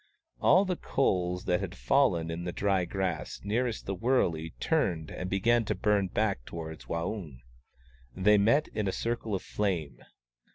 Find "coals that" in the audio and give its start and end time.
0.77-1.59